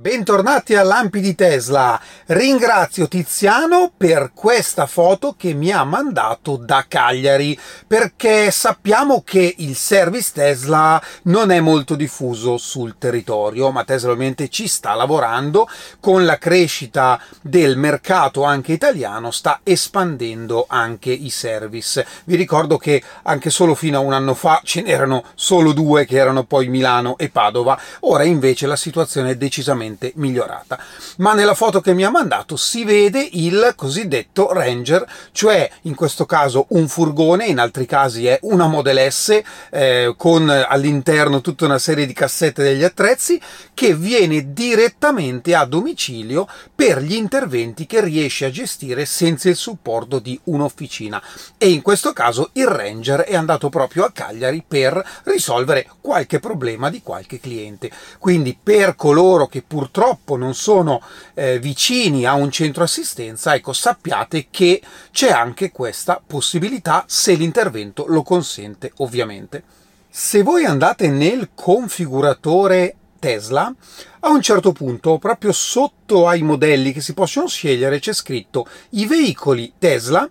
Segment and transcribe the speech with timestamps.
[0.00, 2.00] Bentornati a Lampi di Tesla.
[2.28, 9.76] Ringrazio Tiziano per questa foto che mi ha mandato da Cagliari, perché sappiamo che il
[9.76, 15.68] service Tesla non è molto diffuso sul territorio, ma Tesla ovviamente ci sta lavorando
[16.00, 22.06] con la crescita del mercato anche italiano, sta espandendo anche i service.
[22.24, 26.16] Vi ricordo che anche solo fino a un anno fa ce n'erano solo due che
[26.16, 30.78] erano poi Milano e Padova, ora invece la situazione è decisamente leggermente migliorata.
[31.16, 36.26] Ma nella foto che mi ha mandato si vede il cosiddetto Ranger, cioè in questo
[36.26, 39.40] caso un furgone, in altri casi è una Model S
[39.70, 43.40] eh, con all'interno tutta una serie di cassette degli attrezzi
[43.74, 50.18] che viene direttamente a domicilio per gli interventi che riesce a gestire senza il supporto
[50.18, 51.22] di un'officina.
[51.58, 56.90] E in questo caso il Ranger è andato proprio a Cagliari per risolvere qualche problema
[56.90, 57.90] di qualche cliente.
[58.18, 61.00] Quindi per coloro che pur purtroppo non sono
[61.32, 68.04] eh, vicini a un centro assistenza, ecco sappiate che c'è anche questa possibilità se l'intervento
[68.06, 69.62] lo consente ovviamente.
[70.10, 73.72] Se voi andate nel configuratore Tesla,
[74.20, 79.06] a un certo punto, proprio sotto ai modelli che si possono scegliere, c'è scritto i
[79.06, 80.28] veicoli Tesla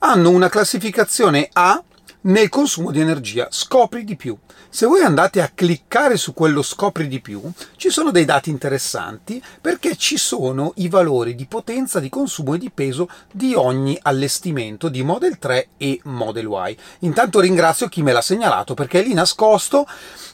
[0.00, 1.82] hanno una classificazione A
[2.24, 3.48] nel consumo di energia.
[3.50, 4.36] Scopri di più.
[4.68, 7.42] Se voi andate a cliccare su quello scopri di più,
[7.76, 12.58] ci sono dei dati interessanti perché ci sono i valori di potenza, di consumo e
[12.58, 16.76] di peso di ogni allestimento di Model 3 e Model Y.
[17.00, 19.86] Intanto ringrazio chi me l'ha segnalato perché è lì nascosto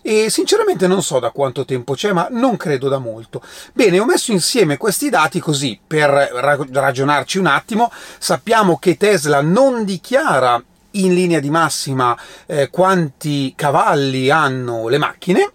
[0.02, 3.42] e sinceramente non so da quanto tempo c'è, ma non credo da molto.
[3.74, 7.90] Bene, ho messo insieme questi dati così per ragionarci un attimo.
[8.18, 15.52] Sappiamo che Tesla non dichiara in linea di massima eh, quanti cavalli hanno le macchine,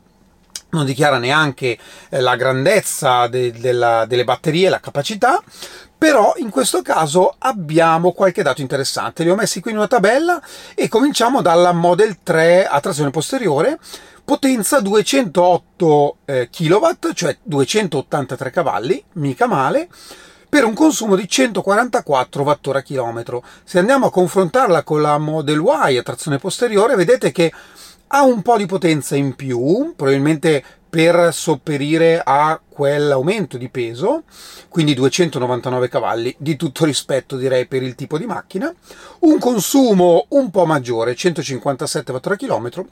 [0.69, 1.77] non dichiara neanche
[2.09, 5.41] eh, la grandezza de- della, delle batterie, la capacità,
[5.97, 9.23] però in questo caso abbiamo qualche dato interessante.
[9.23, 10.41] Li ho messi qui in una tabella
[10.75, 13.79] e cominciamo dalla Model 3 a trazione posteriore,
[14.23, 19.87] potenza 208 eh, kW, cioè 283 cavalli, mica male,
[20.55, 23.41] per un consumo di 144 Wh/km.
[23.65, 27.51] Se andiamo a confrontarla con la Model Y a trazione posteriore, vedete che
[28.07, 34.23] ha un po' di potenza in più, probabilmente per sopperire a quell'aumento di peso,
[34.69, 38.73] quindi 299 cavalli, di tutto rispetto direi per il tipo di macchina,
[39.19, 42.85] un consumo un po' maggiore, 157 Wh/km,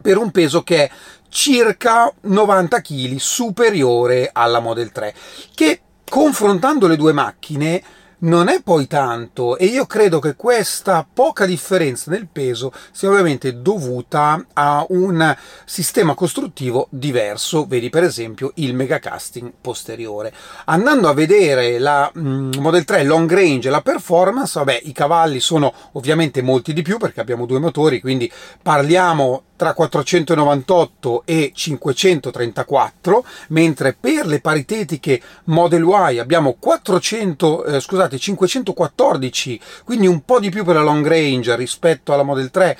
[0.00, 0.90] per un peso che è
[1.28, 5.14] circa 90 kg superiore alla Model 3,
[5.52, 5.80] che
[6.12, 7.82] confrontando le due macchine
[8.18, 13.62] non è poi tanto e io credo che questa poca differenza nel peso sia ovviamente
[13.62, 15.34] dovuta a un
[15.64, 20.34] sistema costruttivo diverso, vedi per esempio il megacasting posteriore.
[20.66, 25.40] Andando a vedere la mm, Model 3 long range e la performance, vabbè, i cavalli
[25.40, 28.30] sono ovviamente molti di più perché abbiamo due motori, quindi
[28.60, 38.18] parliamo tra 498 e 534, mentre per le paritetiche Model Y abbiamo 400, eh, scusate,
[38.18, 42.76] 514, quindi un po' di più per la long range rispetto alla Model 3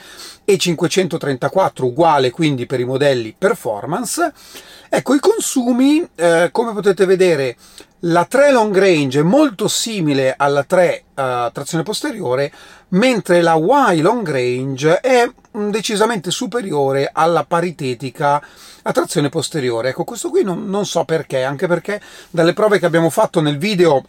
[0.53, 4.33] e 534 uguale quindi per i modelli performance.
[4.89, 7.57] Ecco, i consumi, eh, come potete vedere,
[8.01, 12.53] la 3 long range è molto simile alla 3 uh, eh, trazione posteriore,
[12.89, 15.25] mentre la Y long range è
[15.57, 18.43] mm, decisamente superiore alla paritetica
[18.83, 19.91] a trazione posteriore.
[19.91, 23.57] Ecco, questo qui non, non so perché, anche perché dalle prove che abbiamo fatto nel
[23.57, 24.05] video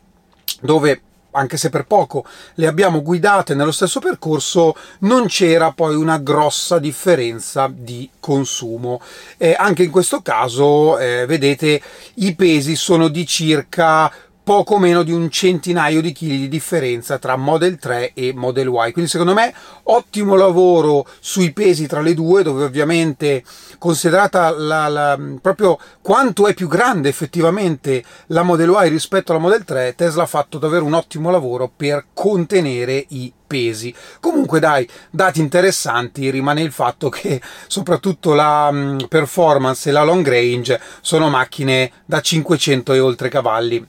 [0.60, 1.02] dove
[1.34, 6.80] anche se per poco le abbiamo guidate nello stesso percorso, non c'era poi una grossa
[6.80, 9.02] differenza di consumo.
[9.38, 11.82] Eh, anche in questo caso, eh, vedete,
[12.16, 14.12] i pesi sono di circa
[14.44, 18.92] poco meno di un centinaio di chili di differenza tra Model 3 e Model Y.
[18.92, 23.44] Quindi secondo me ottimo lavoro sui pesi tra le due, dove ovviamente
[23.78, 29.64] considerata la, la, proprio quanto è più grande effettivamente la Model Y rispetto alla Model
[29.64, 33.94] 3, Tesla ha fatto davvero un ottimo lavoro per contenere i pesi.
[34.20, 40.28] Comunque dai, dati interessanti, rimane il fatto che soprattutto la mm, performance e la long
[40.28, 43.86] range sono macchine da 500 e oltre cavalli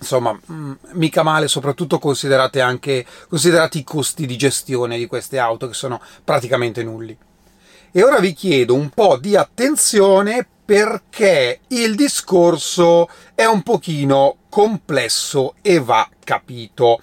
[0.00, 5.68] insomma, mm, mica male, soprattutto considerate anche, considerati i costi di gestione di queste auto
[5.68, 7.16] che sono praticamente nulli.
[7.92, 15.54] E ora vi chiedo un po' di attenzione perché il discorso è un pochino complesso
[15.60, 17.00] e va capito.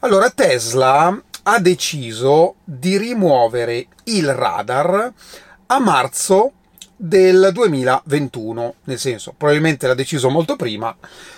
[0.00, 5.12] Allora, Tesla ha deciso di rimuovere il radar
[5.66, 6.52] a marzo
[7.00, 10.94] del 2021, nel senso probabilmente l'ha deciso molto prima,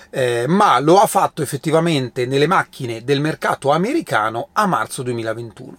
[0.09, 5.77] eh, ma lo ha fatto effettivamente nelle macchine del mercato americano a marzo 2021.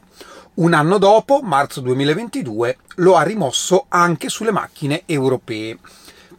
[0.54, 5.80] Un anno dopo, marzo 2022, lo ha rimosso anche sulle macchine europee.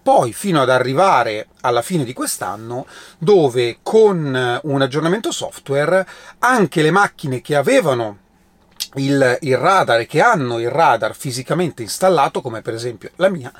[0.00, 2.86] Poi fino ad arrivare alla fine di quest'anno,
[3.18, 6.06] dove con un aggiornamento software
[6.38, 8.18] anche le macchine che avevano
[8.94, 13.52] il, il radar che hanno il radar fisicamente installato, come per esempio la mia,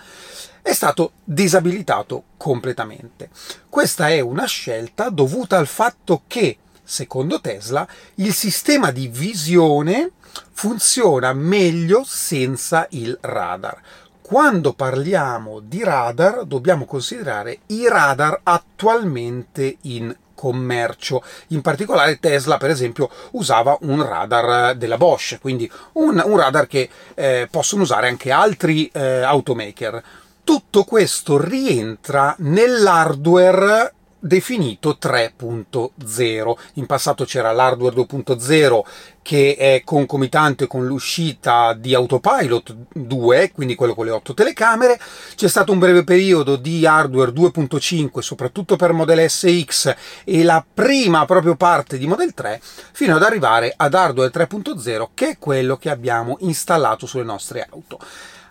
[0.62, 3.30] è stato disabilitato completamente.
[3.68, 7.86] Questa è una scelta dovuta al fatto che, secondo Tesla,
[8.16, 10.12] il sistema di visione
[10.52, 13.80] funziona meglio senza il radar.
[14.20, 21.22] Quando parliamo di radar dobbiamo considerare i radar attualmente in commercio.
[21.48, 26.90] In particolare Tesla, per esempio, usava un radar della Bosch, quindi un, un radar che
[27.14, 30.02] eh, possono usare anche altri eh, automaker.
[30.42, 33.94] Tutto questo rientra nell'hardware
[34.24, 36.54] definito 3.0.
[36.74, 38.80] In passato c'era l'hardware 2.0
[39.20, 44.98] che è concomitante con l'uscita di Autopilot 2, quindi quello con le 8 telecamere.
[45.34, 51.24] C'è stato un breve periodo di hardware 2.5, soprattutto per Model SX e la prima
[51.24, 52.60] proprio parte di Model 3,
[52.92, 57.98] fino ad arrivare ad hardware 3.0, che è quello che abbiamo installato sulle nostre auto.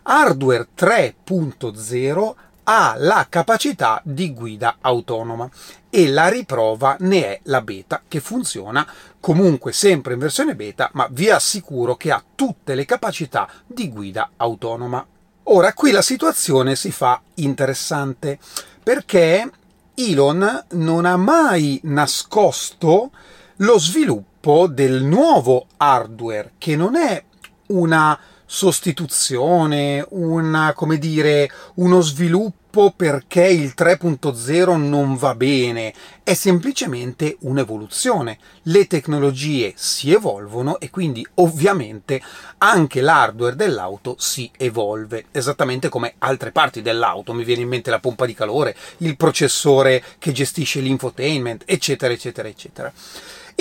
[0.03, 5.49] Hardware 3.0 ha la capacità di guida autonoma
[5.89, 8.87] e la riprova ne è la beta che funziona
[9.19, 14.31] comunque sempre in versione beta ma vi assicuro che ha tutte le capacità di guida
[14.37, 15.05] autonoma.
[15.43, 18.39] Ora qui la situazione si fa interessante
[18.83, 19.49] perché
[19.95, 23.11] Elon non ha mai nascosto
[23.57, 27.23] lo sviluppo del nuovo hardware che non è
[27.67, 28.17] una
[28.53, 38.38] sostituzione, una, come dire, uno sviluppo perché il 3.0 non va bene, è semplicemente un'evoluzione.
[38.63, 42.21] Le tecnologie si evolvono e quindi ovviamente
[42.57, 48.00] anche l'hardware dell'auto si evolve, esattamente come altre parti dell'auto, mi viene in mente la
[48.00, 52.92] pompa di calore, il processore che gestisce l'infotainment, eccetera, eccetera, eccetera.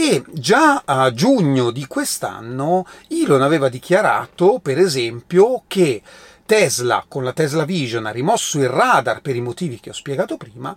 [0.02, 6.00] E già a giugno di quest'anno Elon aveva dichiarato, per esempio, che
[6.50, 10.36] Tesla con la Tesla Vision ha rimosso il radar per i motivi che ho spiegato
[10.36, 10.74] prima,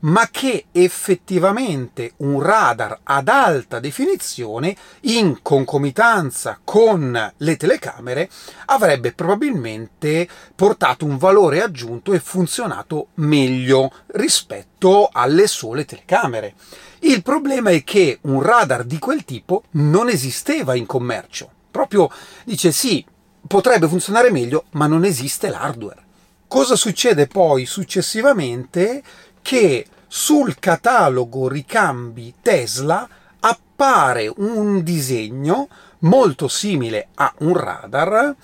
[0.00, 8.28] ma che effettivamente un radar ad alta definizione in concomitanza con le telecamere
[8.66, 16.52] avrebbe probabilmente portato un valore aggiunto e funzionato meglio rispetto alle sole telecamere.
[16.98, 21.50] Il problema è che un radar di quel tipo non esisteva in commercio.
[21.70, 22.10] Proprio
[22.44, 23.04] dice sì,
[23.46, 26.02] potrebbe funzionare meglio, ma non esiste l'hardware.
[26.46, 29.02] Cosa succede poi successivamente?
[29.42, 33.08] Che sul catalogo ricambi Tesla
[33.40, 35.68] appare un disegno
[36.00, 38.36] molto simile a un radar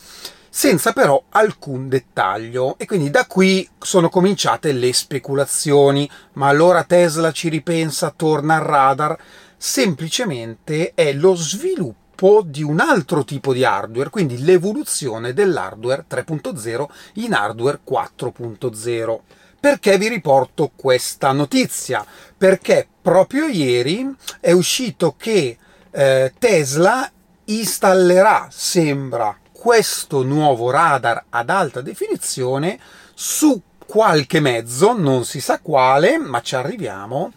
[0.49, 7.31] senza però alcun dettaglio e quindi da qui sono cominciate le speculazioni ma allora Tesla
[7.31, 9.17] ci ripensa torna al radar
[9.57, 16.87] semplicemente è lo sviluppo sviluppo di un altro tipo di hardware, quindi l'evoluzione dell'hardware 3.0
[17.15, 19.19] in hardware 4.0.
[19.59, 22.05] Perché vi riporto questa notizia?
[22.37, 25.57] Perché proprio ieri è uscito che
[25.91, 27.11] eh, Tesla
[27.47, 32.79] installerà, sembra, questo nuovo radar ad alta definizione
[33.15, 37.33] su qualche mezzo, non si sa quale, ma ci arriviamo,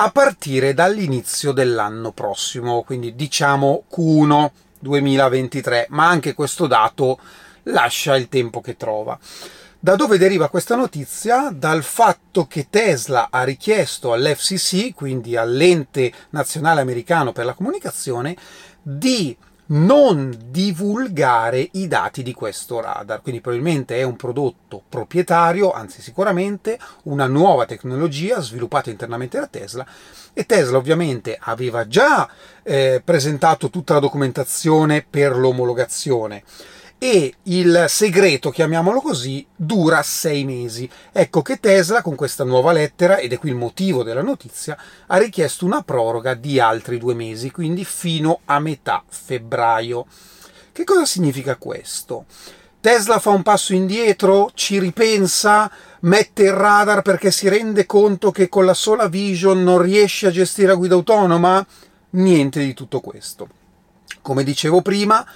[0.00, 7.18] a partire dall'inizio dell'anno prossimo, quindi diciamo Q1 2023, ma anche questo dato
[7.64, 9.18] lascia il tempo che trova.
[9.80, 11.50] Da dove deriva questa notizia?
[11.52, 18.36] Dal fatto che Tesla ha richiesto all'FCC, quindi all'ente nazionale americano per la comunicazione,
[18.80, 19.36] di
[19.68, 23.20] non divulgare i dati di questo radar.
[23.22, 29.86] Quindi probabilmente è un prodotto proprietario, anzi sicuramente una nuova tecnologia sviluppata internamente da Tesla
[30.32, 32.28] e Tesla ovviamente aveva già
[32.62, 36.44] eh, presentato tutta la documentazione per l'omologazione
[36.98, 40.90] e il segreto, chiamiamolo così, dura sei mesi.
[41.12, 44.76] Ecco che Tesla con questa nuova lettera, ed è qui il motivo della notizia,
[45.06, 50.06] ha richiesto una proroga di altri due mesi, quindi fino a metà febbraio.
[50.72, 52.26] Che cosa significa questo?
[52.80, 58.48] Tesla fa un passo indietro, ci ripensa, mette il radar perché si rende conto che
[58.48, 61.64] con la sola vision non riesce a gestire la guida autonoma?
[62.10, 63.48] Niente di tutto questo.
[64.22, 65.26] Come dicevo prima,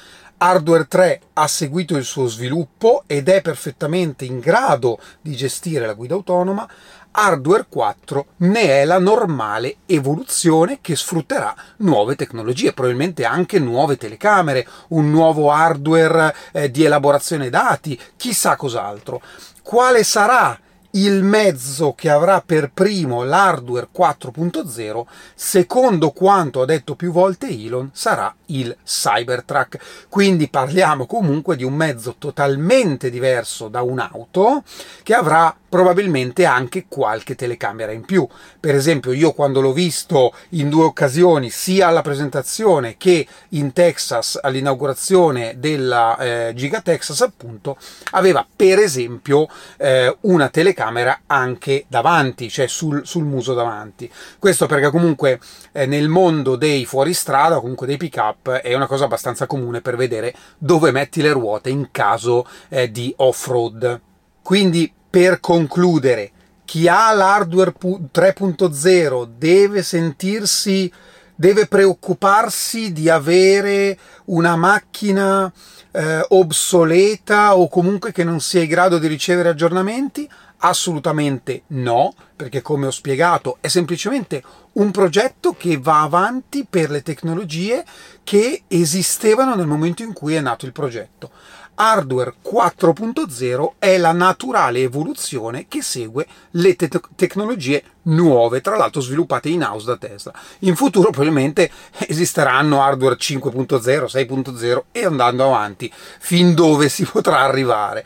[0.44, 5.92] Hardware 3 ha seguito il suo sviluppo ed è perfettamente in grado di gestire la
[5.92, 6.68] guida autonoma,
[7.12, 14.66] Hardware 4 ne è la normale evoluzione che sfrutterà nuove tecnologie, probabilmente anche nuove telecamere,
[14.88, 19.22] un nuovo hardware eh, di elaborazione dati, chissà cos'altro.
[19.62, 20.58] Quale sarà
[20.94, 27.90] il mezzo che avrà per primo l'hardware 4.0, secondo quanto ha detto più volte Elon,
[27.92, 30.06] sarà il Cybertruck.
[30.08, 34.62] Quindi parliamo comunque di un mezzo totalmente diverso da un'auto
[35.02, 38.28] che avrà probabilmente anche qualche telecamera in più.
[38.60, 44.38] Per esempio, io quando l'ho visto in due occasioni, sia alla presentazione che in Texas
[44.40, 47.78] all'inaugurazione della eh, Giga Texas, appunto,
[48.10, 54.12] aveva per esempio eh, una telecamera anche davanti, cioè sul, sul muso davanti.
[54.38, 55.40] Questo perché comunque
[55.72, 59.96] eh, nel mondo dei fuoristrada, comunque dei pick up, è una cosa abbastanza comune per
[59.96, 64.00] vedere dove metti le ruote in caso eh, di off-road.
[64.42, 66.32] Quindi per concludere,
[66.64, 70.92] chi ha l'hardware 3.0 deve sentirsi,
[71.34, 75.52] deve preoccuparsi di avere una macchina
[75.92, 80.28] eh, obsoleta o comunque che non sia in grado di ricevere aggiornamenti?
[80.64, 84.42] Assolutamente no, perché come ho spiegato è semplicemente
[84.74, 87.84] un progetto che va avanti per le tecnologie
[88.22, 91.30] che esistevano nel momento in cui è nato il progetto.
[91.74, 99.48] Hardware 4.0 è la naturale evoluzione che segue le te- tecnologie nuove, tra l'altro sviluppate
[99.48, 100.32] in house da Tesla.
[100.60, 101.70] In futuro probabilmente
[102.06, 108.04] esisteranno hardware 5.0, 6.0 e andando avanti fin dove si potrà arrivare.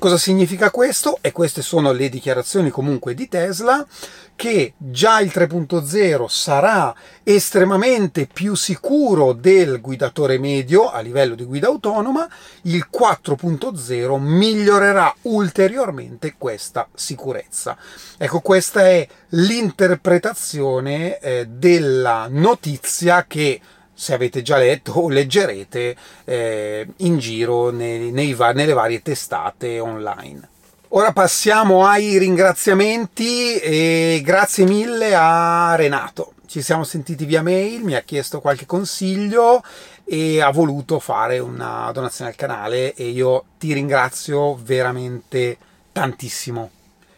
[0.00, 1.18] Cosa significa questo?
[1.20, 3.86] E queste sono le dichiarazioni comunque di Tesla
[4.34, 11.66] che già il 3.0 sarà estremamente più sicuro del guidatore medio a livello di guida
[11.66, 12.26] autonoma,
[12.62, 17.76] il 4.0 migliorerà ulteriormente questa sicurezza.
[18.16, 23.60] Ecco, questa è l'interpretazione eh, della notizia che
[24.00, 30.48] se avete già letto o leggerete eh, in giro nei, nei, nelle varie testate online.
[30.88, 36.32] Ora passiamo ai ringraziamenti e grazie mille a Renato.
[36.46, 39.62] Ci siamo sentiti via mail, mi ha chiesto qualche consiglio
[40.06, 45.58] e ha voluto fare una donazione al canale e io ti ringrazio veramente
[45.92, 46.70] tantissimo.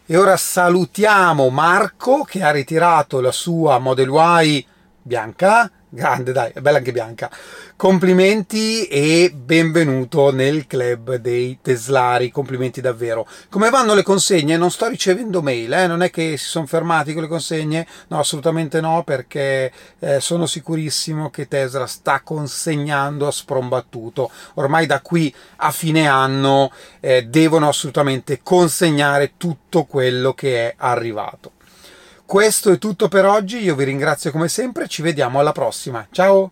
[0.05, 4.09] E ora salutiamo Marco che ha ritirato la sua Model
[4.43, 4.65] Y
[5.01, 7.29] bianca Grande, dai, è bella anche bianca.
[7.75, 12.31] Complimenti e benvenuto nel club dei Teslari.
[12.31, 13.27] Complimenti davvero.
[13.47, 14.57] Come vanno le consegne?
[14.57, 15.85] Non sto ricevendo mail, eh?
[15.85, 17.85] non è che si sono fermati con le consegne?
[18.07, 24.31] No, assolutamente no, perché eh, sono sicurissimo che Tesla sta consegnando a sprombattuto.
[24.55, 26.71] Ormai da qui a fine anno
[27.01, 31.51] eh, devono assolutamente consegnare tutto quello che è arrivato.
[32.33, 36.07] Questo è tutto per oggi, io vi ringrazio come sempre, ci vediamo alla prossima.
[36.09, 36.49] Ciao!